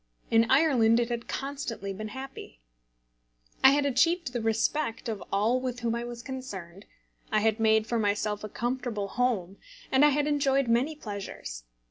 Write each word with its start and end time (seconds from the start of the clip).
In 0.31 0.49
Ireland 0.49 0.99
it 0.99 1.09
had 1.09 1.27
constantly 1.27 1.93
been 1.93 2.07
happy. 2.07 2.59
I 3.63 3.69
had 3.69 3.85
achieved 3.85 4.33
the 4.33 4.41
respect 4.41 5.07
of 5.07 5.23
all 5.31 5.59
with 5.61 5.81
whom 5.81 5.93
I 5.93 6.05
was 6.05 6.23
concerned, 6.23 6.85
I 7.31 7.41
had 7.41 7.59
made 7.59 7.85
for 7.85 7.99
myself 7.99 8.43
a 8.43 8.49
comfortable 8.49 9.09
home, 9.09 9.57
and 9.91 10.03
I 10.03 10.09
had 10.09 10.25
enjoyed 10.25 10.67
many 10.67 10.95
pleasures. 10.95 11.65